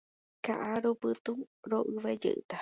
[0.45, 1.33] Ka'arupytũ
[1.71, 2.57] ro'yvejeýta.